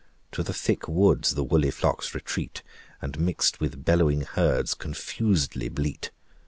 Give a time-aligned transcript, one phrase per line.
[0.31, 2.63] To the thick woods the woolly flocks retreat,
[3.03, 6.09] And mixed with bellowing herds confusedly bleat.